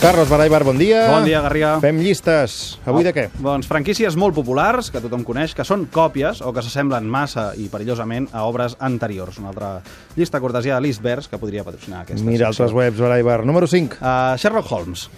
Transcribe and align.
Carlos 0.00 0.28
Baraibar, 0.28 0.62
bon 0.62 0.78
dia. 0.78 1.10
Bon 1.10 1.24
dia, 1.26 1.40
Garriga. 1.42 1.80
Fem 1.82 1.98
llistes. 1.98 2.78
Avui 2.86 3.02
de 3.02 3.10
què? 3.10 3.24
Doncs 3.42 3.66
franquícies 3.66 4.14
molt 4.14 4.36
populars, 4.36 4.92
que 4.94 5.02
tothom 5.02 5.24
coneix, 5.26 5.56
que 5.58 5.66
són 5.66 5.88
còpies 5.90 6.38
o 6.46 6.52
que 6.54 6.62
s'assemblen 6.62 7.08
massa 7.10 7.48
i 7.58 7.66
perillosament 7.72 8.28
a 8.30 8.44
obres 8.46 8.76
anteriors. 8.78 9.40
Una 9.42 9.50
altra 9.50 9.72
llista 10.14 10.38
cortesia 10.38 10.76
de 10.78 10.84
l'Istverse 10.86 11.26
que 11.32 11.40
podria 11.42 11.66
patrocinar 11.66 12.04
aquesta 12.04 12.22
Mira 12.24 12.46
secció. 12.46 12.68
altres 12.68 12.76
webs, 12.78 13.02
Baraibar. 13.02 13.40
Número 13.44 13.66
5. 13.66 13.98
Uh, 13.98 14.38
Sherlock 14.38 14.70
Holmes. 14.70 15.08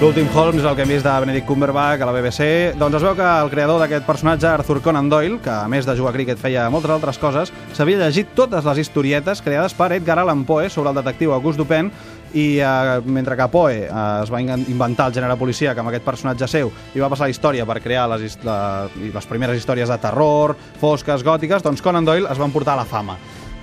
L'últim 0.00 0.26
Holmes, 0.34 0.64
el 0.64 0.74
que 0.76 0.80
hem 0.86 0.88
vist 0.94 1.04
de 1.04 1.12
Benedict 1.20 1.44
Cumberbatch 1.46 2.00
a 2.00 2.06
la 2.08 2.12
BBC, 2.14 2.44
doncs 2.80 2.96
es 2.96 3.02
veu 3.04 3.12
que 3.18 3.24
el 3.42 3.50
creador 3.52 3.82
d'aquest 3.82 4.06
personatge, 4.08 4.46
Arthur 4.48 4.78
Conan 4.80 5.10
Doyle, 5.12 5.36
que 5.44 5.50
a 5.52 5.66
més 5.68 5.84
de 5.84 5.92
jugar 5.98 6.14
a 6.14 6.16
críquet 6.16 6.38
feia 6.40 6.62
moltes 6.72 6.94
altres 6.94 7.18
coses, 7.20 7.52
s'havia 7.76 7.98
llegit 8.00 8.30
totes 8.34 8.64
les 8.64 8.80
historietes 8.80 9.42
creades 9.44 9.74
per 9.76 9.90
Edgar 9.98 10.16
Allan 10.22 10.46
Poe 10.48 10.70
sobre 10.72 10.88
el 10.94 10.96
detectiu 11.02 11.34
Auguste 11.36 11.60
Dupin 11.60 11.90
i 12.32 12.46
eh, 12.64 13.02
mentre 13.04 13.36
que 13.36 13.48
Poe 13.52 13.74
eh, 13.82 13.90
es 14.22 14.32
va 14.32 14.40
in- 14.40 14.64
inventar 14.72 15.10
el 15.10 15.18
gènere 15.18 15.36
policia 15.36 15.76
amb 15.76 15.92
aquest 15.92 16.06
personatge 16.08 16.48
seu 16.48 16.72
i 16.96 17.02
va 17.04 17.10
passar 17.12 17.28
la 17.28 17.34
història 17.36 17.68
per 17.68 17.76
crear 17.84 18.06
les, 18.14 18.38
la, 18.46 18.56
les 18.96 19.28
primeres 19.28 19.60
històries 19.60 19.92
de 19.92 20.00
terror, 20.00 20.56
fosques, 20.80 21.20
gòtiques, 21.28 21.60
doncs 21.66 21.84
Conan 21.84 22.08
Doyle 22.08 22.30
es 22.32 22.40
va 22.40 22.48
emportar 22.48 22.78
a 22.78 22.80
la 22.86 22.88
fama. 22.88 23.18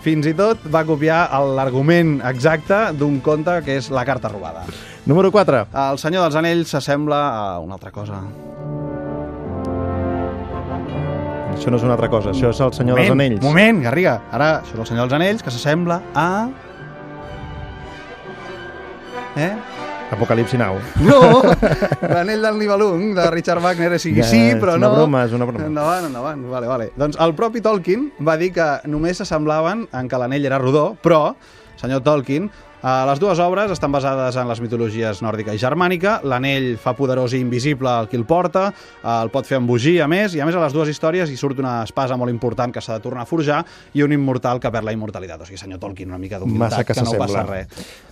Fins 0.05 0.27
i 0.29 0.33
tot 0.37 0.61
va 0.71 0.83
copiar 0.87 1.25
l'argument 1.57 2.19
exacte 2.29 2.77
d'un 2.97 3.19
conte 3.25 3.59
que 3.65 3.79
és 3.81 3.89
La 3.91 4.05
carta 4.07 4.29
robada. 4.31 4.65
Número 5.07 5.31
4. 5.31 5.63
El 5.87 5.97
Senyor 6.01 6.27
dels 6.27 6.37
Anells 6.39 6.75
s'assembla 6.75 7.21
a 7.31 7.41
una 7.63 7.77
altra 7.79 7.91
cosa. 7.95 8.21
Això 11.57 11.73
no 11.73 11.79
és 11.79 11.83
una 11.87 11.95
altra 11.95 12.09
cosa, 12.11 12.35
això 12.35 12.51
és 12.53 12.61
el 12.61 12.73
Senyor 12.75 13.01
dels 13.01 13.15
Anells. 13.15 13.41
Moment, 13.41 13.81
Garriga. 13.87 14.19
Ara, 14.31 14.51
això 14.61 14.75
és 14.75 14.83
el 14.83 14.89
Senyor 14.91 15.07
dels 15.07 15.17
Anells, 15.17 15.43
que 15.43 15.53
s'assembla 15.55 16.01
a... 16.13 16.29
Eh? 19.37 19.53
Apocalipsi 20.11 20.57
Now. 20.57 20.77
No! 21.03 21.41
L'anell 22.13 22.41
del 22.41 22.57
Nibelung, 22.57 23.09
de 23.17 23.25
Richard 23.33 23.61
Wagner, 23.63 23.89
és 23.97 24.05
sigui 24.07 24.21
Ja, 24.21 24.27
sí, 24.29 24.39
és 24.53 24.61
però 24.61 24.77
una 24.79 24.87
no... 24.87 24.95
broma, 24.95 25.25
és 25.27 25.35
una 25.35 25.47
broma. 25.49 25.65
Endavant, 25.67 26.07
endavant. 26.07 26.45
Vale, 26.47 26.69
vale. 26.69 26.89
Doncs 26.95 27.19
el 27.23 27.35
propi 27.35 27.59
Tolkien 27.65 28.07
va 28.23 28.37
dir 28.39 28.53
que 28.55 28.67
només 28.87 29.19
s'assemblaven 29.19 29.87
en 29.91 30.07
que 30.07 30.21
l'anell 30.21 30.47
era 30.47 30.61
rodó, 30.63 30.93
però, 31.03 31.33
senyor 31.81 32.05
Tolkien, 32.07 32.47
les 32.83 33.19
dues 33.19 33.39
obres 33.41 33.71
estan 33.73 33.91
basades 33.91 34.35
en 34.37 34.47
les 34.47 34.61
mitologies 34.61 35.21
nòrdica 35.25 35.55
i 35.55 35.61
germànica. 35.61 36.19
L'anell 36.23 36.75
fa 36.81 36.93
poderós 36.97 37.33
i 37.33 37.41
invisible 37.41 37.89
el 37.89 38.09
qui 38.11 38.19
el 38.19 38.25
porta, 38.29 38.67
eh, 38.69 39.21
el 39.23 39.31
pot 39.33 39.47
fer 39.49 39.57
embogir, 39.57 40.01
a 40.01 40.07
més, 40.07 40.35
i 40.35 40.41
a 40.41 40.45
més 40.45 40.55
a 40.55 40.61
les 40.61 40.73
dues 40.73 40.91
històries 40.93 41.29
hi 41.29 41.37
surt 41.37 41.59
una 41.59 41.81
espasa 41.83 42.17
molt 42.17 42.31
important 42.31 42.73
que 42.73 42.81
s'ha 42.81 42.99
de 42.99 43.03
tornar 43.03 43.25
a 43.25 43.29
forjar 43.29 43.63
i 43.93 44.03
un 44.03 44.13
immortal 44.13 44.59
que 44.59 44.71
perd 44.71 44.85
la 44.85 44.93
immortalitat. 44.93 45.41
O 45.41 45.45
sigui, 45.45 45.57
senyor 45.57 45.79
Tolkien, 45.79 46.09
una 46.09 46.21
mica 46.21 46.39
d'humilitat, 46.39 46.85
que 46.85 46.93
que, 46.93 47.01
no 47.03 47.17
passa 47.17 47.43
res. 47.43 47.67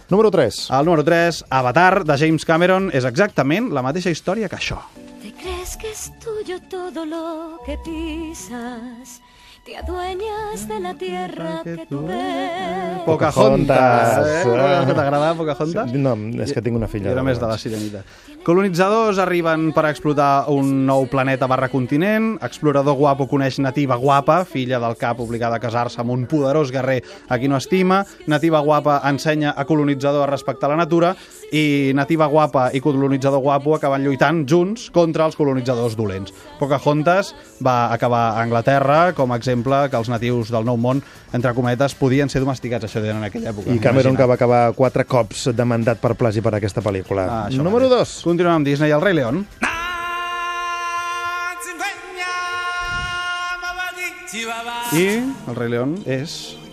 Número 0.10 0.32
3. 0.32 0.70
El 0.80 0.86
número 0.86 1.04
3, 1.04 1.46
Avatar, 1.50 2.04
de 2.06 2.18
James 2.18 2.46
Cameron, 2.46 2.90
és 2.94 3.06
exactament 3.06 3.72
la 3.74 3.86
mateixa 3.86 4.14
història 4.14 4.50
que 4.50 4.58
això. 4.58 4.82
¿Te 5.22 5.34
crees 5.34 5.78
que 5.78 5.92
es 5.92 6.12
tuyo 6.20 6.60
todo 6.70 7.06
lo 7.06 7.60
que 7.66 7.78
pisas? 7.84 9.22
Te 9.66 9.76
adueñas 9.76 10.68
de 10.68 10.80
la 10.80 10.94
tierra 10.94 11.62
que 11.64 11.88
tú 11.90 12.06
ves. 12.06 13.02
Pocahontas. 13.04 14.46
Eh? 14.46 14.60
Ah. 14.60 14.84
Que 14.86 14.94
t'agrada 14.94 15.34
Pocahontas? 15.34 15.92
No, 15.92 16.14
és 16.38 16.54
que 16.54 16.62
tinc 16.62 16.78
una 16.78 16.86
filla. 16.86 17.10
Era 17.10 17.24
més 17.26 17.42
de 17.42 17.50
la 17.50 17.58
sirenita. 17.58 18.04
Colonitzadors 18.46 19.18
arriben 19.18 19.72
per 19.74 19.88
explotar 19.90 20.46
un 20.54 20.84
nou 20.86 21.08
planeta 21.10 21.50
barra 21.50 21.72
continent. 21.74 22.36
Explorador 22.46 22.94
guapo 23.00 23.26
coneix 23.26 23.58
nativa 23.58 23.98
guapa, 23.98 24.44
filla 24.46 24.78
del 24.84 25.00
cap 25.02 25.24
obligada 25.26 25.58
a 25.58 25.64
casar-se 25.64 25.98
amb 26.04 26.14
un 26.14 26.28
poderós 26.30 26.70
guerrer 26.70 27.00
a 27.26 27.40
qui 27.42 27.50
no 27.50 27.58
estima. 27.58 28.04
Nativa 28.30 28.62
guapa 28.62 29.00
ensenya 29.10 29.56
a 29.58 29.66
colonitzador 29.66 30.28
a 30.28 30.30
respectar 30.30 30.70
la 30.70 30.78
natura 30.78 31.16
i 31.50 31.90
nativa 31.98 32.30
guapa 32.30 32.68
i 32.74 32.84
colonitzador 32.86 33.42
guapo 33.42 33.74
acaben 33.80 34.06
lluitant 34.06 34.46
junts 34.46 34.92
contra 34.94 35.26
els 35.26 35.42
colonitzadors 35.42 35.98
dolents. 35.98 36.30
Pocahontas 36.62 37.34
va 37.66 37.92
acabar 37.94 38.36
a 38.36 38.46
Anglaterra 38.46 39.14
com 39.18 39.34
a 39.34 39.42
exemple 39.42 39.55
que 39.64 39.98
els 39.98 40.10
natius 40.10 40.52
del 40.52 40.66
Nou 40.66 40.78
Món, 40.78 41.02
entre 41.34 41.54
cometes, 41.54 41.96
podien 41.96 42.30
ser 42.30 42.42
domesticats, 42.42 42.86
això 42.86 43.02
deien 43.02 43.18
en 43.18 43.24
aquella 43.24 43.52
època. 43.52 43.72
I 43.72 43.80
Cameron, 43.80 44.16
que 44.16 44.26
va 44.26 44.34
acabar 44.34 44.74
quatre 44.74 45.06
cops 45.06 45.50
demandat 45.56 46.02
per 46.02 46.16
plagi 46.16 46.42
per 46.42 46.56
aquesta 46.56 46.82
pel·lícula. 46.82 47.28
Ah, 47.30 47.50
Número 47.52 47.90
va 47.90 47.96
bé. 47.96 48.04
2. 48.04 48.22
Continuem 48.26 48.56
amb 48.56 48.66
Disney, 48.66 48.92
el 48.92 49.02
rei 49.02 49.14
León. 49.14 49.46
I 54.96 55.08
el 55.50 55.56
rei 55.56 55.70
León 55.70 55.98
és... 56.06 56.65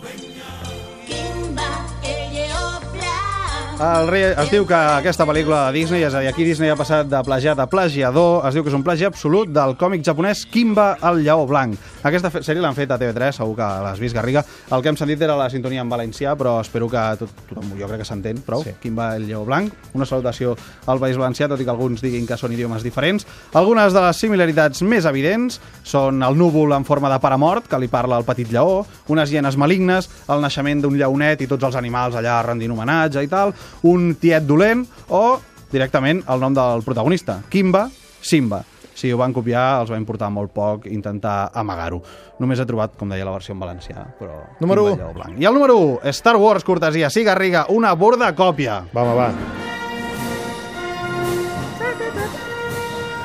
El 3.81 4.05
rei, 4.07 4.21
es 4.37 4.51
diu 4.53 4.67
que 4.69 4.77
aquesta 4.77 5.25
pel·lícula 5.25 5.63
de 5.65 5.79
Disney, 5.79 6.03
és 6.05 6.13
a 6.13 6.19
dir, 6.21 6.27
aquí 6.29 6.45
Disney 6.45 6.69
ha 6.69 6.75
passat 6.77 7.07
de 7.09 7.19
plagiat 7.25 7.57
a 7.57 7.65
plagiador, 7.67 8.43
es 8.45 8.53
diu 8.53 8.61
que 8.63 8.69
és 8.69 8.75
un 8.77 8.83
plagi 8.85 9.07
absolut 9.07 9.49
del 9.49 9.73
còmic 9.81 10.03
japonès 10.05 10.43
Kimba 10.45 10.91
el 11.09 11.23
lleó 11.25 11.47
blanc. 11.49 11.73
Aquesta 12.05 12.29
sèrie 12.35 12.61
l'han 12.61 12.77
fet 12.77 12.93
a 12.93 12.99
TV3, 13.01 13.33
segur 13.39 13.55
que 13.57 13.69
l'has 13.83 13.99
vist, 13.99 14.13
Garriga. 14.15 14.43
El 14.71 14.83
que 14.83 14.91
hem 14.91 14.99
sentit 14.99 15.23
era 15.25 15.35
la 15.39 15.49
sintonia 15.49 15.81
en 15.81 15.89
valencià, 15.89 16.35
però 16.37 16.59
espero 16.61 16.87
que 16.91 17.01
tot, 17.19 17.33
tothom, 17.49 17.71
jo 17.79 17.89
crec 17.89 18.03
que 18.03 18.07
s'entén 18.07 18.43
prou. 18.45 18.61
Sí. 18.63 18.75
Kimba 18.83 19.09
el 19.17 19.25
lleó 19.25 19.41
blanc. 19.47 19.73
Una 19.97 20.05
salutació 20.05 20.53
al 20.85 21.01
País 21.01 21.17
Valencià, 21.17 21.49
tot 21.49 21.59
i 21.59 21.65
que 21.65 21.73
alguns 21.73 22.05
diguin 22.05 22.29
que 22.29 22.37
són 22.37 22.53
idiomes 22.53 22.85
diferents. 22.85 23.25
Algunes 23.57 23.95
de 23.95 24.05
les 24.05 24.21
similaritats 24.21 24.85
més 24.85 25.09
evidents 25.09 25.59
són 25.83 26.21
el 26.23 26.37
núvol 26.37 26.77
en 26.77 26.85
forma 26.85 27.09
de 27.09 27.19
pare 27.23 27.41
mort, 27.41 27.67
que 27.71 27.81
li 27.81 27.89
parla 27.89 28.21
al 28.21 28.27
petit 28.27 28.53
lleó, 28.53 28.83
unes 29.09 29.33
hienes 29.33 29.57
malignes, 29.57 30.11
el 30.29 30.45
naixement 30.45 30.85
d'un 30.85 30.99
lleonet 30.99 31.41
i 31.41 31.49
tots 31.49 31.71
els 31.71 31.79
animals 31.79 32.19
allà 32.19 32.37
rendint 32.45 32.75
homenatge 32.75 33.23
i 33.23 33.31
tal, 33.31 33.55
un 33.83 34.13
tiet 34.15 34.43
dolent 34.47 34.85
o, 35.09 35.39
directament, 35.71 36.23
el 36.29 36.39
nom 36.39 36.53
del 36.53 36.83
protagonista, 36.85 37.41
Kimba, 37.49 37.89
Simba. 38.21 38.63
Si 38.93 39.09
ho 39.11 39.17
van 39.17 39.33
copiar, 39.33 39.81
els 39.81 39.89
va 39.89 39.97
importar 39.97 40.29
molt 40.29 40.51
poc 40.53 40.85
intentar 40.85 41.49
amagar-ho. 41.57 41.97
Només 42.39 42.59
he 42.61 42.65
trobat, 42.69 42.93
com 42.95 43.09
deia, 43.09 43.25
la 43.25 43.33
versió 43.33 43.55
en 43.55 43.59
valencià, 43.63 44.03
però... 44.19 44.37
Número 44.61 44.83
Kimba 44.85 44.93
u. 44.93 44.93
el 44.93 45.01
lleó 45.01 45.13
Blanc. 45.17 45.41
I 45.41 45.45
el 45.49 45.53
número 45.57 45.77
1, 45.77 45.99
Star 46.13 46.35
Wars, 46.37 46.63
cortesia, 46.63 47.09
sí, 47.09 47.23
Garriga, 47.25 47.65
una 47.69 47.93
borda 47.97 48.29
còpia. 48.37 48.83
Va, 48.93 49.01
home, 49.01 49.15
va. 49.17 49.31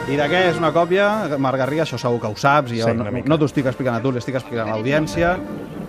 I 0.09 0.17
de 0.17 0.25
què 0.33 0.39
és 0.49 0.57
una 0.57 0.71
còpia? 0.73 1.37
Marc 1.37 1.61
Garriga, 1.61 1.85
això 1.85 1.99
segur 2.01 2.17
que 2.23 2.31
ho 2.33 2.37
saps, 2.41 2.73
i 2.73 2.81
jo 2.81 2.89
Sí, 2.89 2.97
no, 2.97 3.13
no 3.13 3.39
t'ho 3.39 3.49
estic 3.51 3.69
explicant 3.69 3.99
a 3.99 4.01
tu, 4.01 4.13
l'estic 4.17 4.41
explicant 4.41 4.71
a 4.71 4.79
l'audiència. 4.79 5.37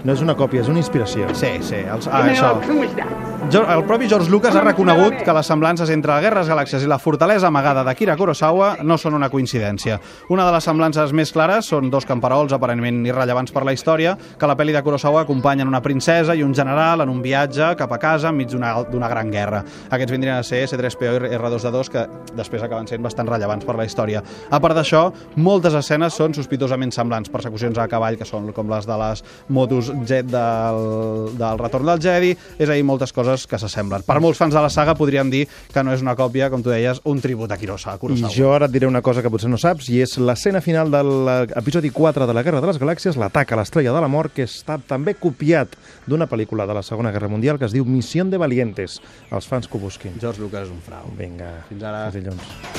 No 0.03 0.12
és 0.16 0.22
una 0.24 0.36
còpia, 0.36 0.59
és 0.66 0.72
una 0.72 0.84
inspiració. 0.84 1.31
Sí, 1.40 1.56
sí, 1.64 1.84
els, 1.88 2.12
ah, 2.12 2.26
això. 2.28 2.56
El 3.39 3.85
propi 3.85 4.07
George 4.07 4.29
Lucas 4.29 4.53
ha 4.55 4.61
reconegut 4.61 5.23
que 5.23 5.33
les 5.33 5.47
semblances 5.47 5.89
entre 5.89 6.17
de 6.19 6.29
les 6.35 6.50
Galàxies 6.51 6.83
i 6.83 6.89
la 6.91 7.00
fortalesa 7.00 7.47
amagada 7.47 7.85
d'Akira 7.88 8.17
Kurosawa 8.19 8.83
no 8.83 8.97
són 9.00 9.16
una 9.16 9.29
coincidència. 9.31 9.95
Una 10.29 10.44
de 10.45 10.51
les 10.51 10.63
semblances 10.67 11.13
més 11.16 11.31
clares 11.31 11.66
són 11.72 11.89
dos 11.89 12.05
camperols 12.05 12.51
aparentment 12.53 12.99
irrellevants 13.07 13.55
per 13.55 13.63
la 13.66 13.73
història 13.73 14.17
que 14.38 14.49
la 14.49 14.57
pel·li 14.59 14.75
de 14.75 14.81
Kurosawa 14.83 15.23
acompanyen 15.23 15.72
una 15.72 15.81
princesa 15.81 16.35
i 16.35 16.44
un 16.44 16.53
general 16.53 17.01
en 17.01 17.09
un 17.09 17.22
viatge 17.23 17.72
cap 17.79 17.94
a 17.95 17.97
casa 17.97 18.29
enmig 18.29 18.51
d'una 18.51 19.09
gran 19.09 19.31
guerra. 19.31 19.63
Aquests 19.89 20.11
vindrien 20.11 20.35
a 20.35 20.44
ser 20.44 20.66
C3PO 20.67 21.31
i 21.31 21.39
R2D2 21.39 21.89
que 21.95 22.05
després 22.35 22.67
acaben 22.67 22.91
sent 22.91 23.01
bastant 23.01 23.31
rellevants 23.31 23.66
per 23.66 23.78
la 23.79 23.88
història. 23.88 24.22
A 24.51 24.59
part 24.59 24.78
d'això, 24.78 25.07
moltes 25.38 25.79
escenes 25.79 26.13
són 26.13 26.35
sospitosament 26.35 26.91
semblants. 26.91 27.31
Persecucions 27.31 27.79
a 27.79 27.88
cavall, 27.88 28.19
que 28.19 28.28
són 28.28 28.51
com 28.53 28.69
les 28.69 28.85
de 28.85 28.99
les 28.99 29.25
motos 29.47 29.94
jet 30.05 30.28
del, 30.28 31.33
del 31.39 31.66
Retorn 31.66 31.88
del 31.88 32.03
Jedi, 32.03 32.35
és 32.59 32.67
a 32.69 32.75
dir, 32.75 32.85
moltes 32.85 33.16
coses 33.16 33.28
que 33.50 33.59
s'assemblen. 33.62 34.06
Per 34.07 34.19
molts 34.23 34.40
fans 34.41 34.56
de 34.56 34.63
la 34.63 34.72
saga 34.73 34.95
podríem 34.97 35.29
dir 35.29 35.45
que 35.73 35.84
no 35.84 35.94
és 35.94 36.01
una 36.06 36.16
còpia, 36.19 36.50
com 36.50 36.63
tu 36.66 36.73
deies, 36.73 37.01
un 37.06 37.22
tribut 37.22 37.51
a 37.51 37.57
Kurosawa. 37.59 38.00
I 38.16 38.34
jo 38.34 38.53
ara 38.53 38.69
et 38.69 38.73
diré 38.73 38.88
una 38.88 39.03
cosa 39.06 39.22
que 39.22 39.31
potser 39.31 39.50
no 39.51 39.59
saps, 39.62 39.90
i 39.94 40.01
és 40.01 40.17
l'escena 40.17 40.62
final 40.62 40.91
de 40.91 41.03
l'episodi 41.03 41.91
4 41.93 42.28
de 42.28 42.34
la 42.34 42.43
Guerra 42.43 42.61
de 42.61 42.72
les 42.72 42.81
Galàxies, 42.81 43.20
l'atac 43.20 43.53
a 43.53 43.61
l'estrella 43.61 43.93
de 43.93 44.02
la 44.02 44.11
mort, 44.11 44.34
que 44.34 44.47
està 44.47 44.79
també 44.79 45.16
copiat 45.20 45.76
d'una 46.08 46.29
pel·lícula 46.29 46.67
de 46.67 46.78
la 46.78 46.84
Segona 46.84 47.11
Guerra 47.11 47.29
Mundial 47.31 47.59
que 47.59 47.67
es 47.70 47.76
diu 47.76 47.85
Misión 47.85 48.29
de 48.29 48.41
Valientes. 48.41 48.99
Els 49.31 49.47
fans 49.49 49.67
que 49.67 49.78
ho 49.78 49.81
busquin. 49.81 50.17
George 50.22 50.41
Lucas 50.41 50.67
és 50.67 50.73
un 50.73 50.81
frau. 50.85 51.09
Vinga. 51.20 51.59
Fins 51.70 51.84
ara. 51.84 52.08
Fins 52.11 52.23
dilluns. 52.23 52.78